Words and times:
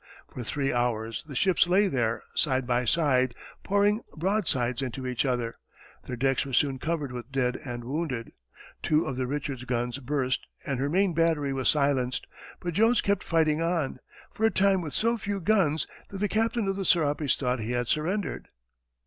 For 0.33 0.43
three 0.43 0.73
hours 0.73 1.23
the 1.27 1.35
ships 1.35 1.67
lay 1.67 1.87
there, 1.87 2.23
side 2.33 2.65
by 2.65 2.85
side, 2.85 3.35
pouring 3.61 4.01
broadsides 4.17 4.81
into 4.81 5.05
each 5.05 5.27
other; 5.27 5.53
their 6.07 6.15
decks 6.15 6.43
were 6.43 6.53
soon 6.53 6.79
covered 6.79 7.11
with 7.11 7.31
dead 7.31 7.57
and 7.63 7.83
wounded; 7.83 8.31
two 8.81 9.05
of 9.05 9.15
the 9.15 9.27
Richard's 9.27 9.63
guns 9.65 9.99
burst 9.99 10.47
and 10.65 10.79
her 10.79 10.89
main 10.89 11.13
battery 11.13 11.53
was 11.53 11.69
silenced, 11.69 12.25
but 12.59 12.73
Jones 12.73 12.99
kept 13.01 13.21
fighting 13.21 13.61
on, 13.61 13.99
for 14.33 14.43
a 14.43 14.49
time 14.49 14.81
with 14.81 14.95
so 14.95 15.19
few 15.19 15.39
guns 15.39 15.85
that 16.09 16.17
the 16.17 16.27
captain 16.27 16.67
of 16.67 16.77
the 16.77 16.83
Serapis 16.85 17.35
thought 17.35 17.59
he 17.59 17.69
had 17.73 17.87
surrendered. 17.87 18.47